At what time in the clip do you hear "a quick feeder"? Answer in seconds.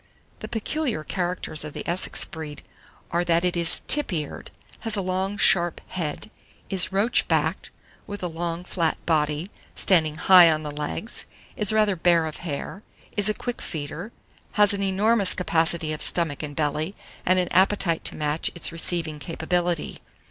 13.29-14.11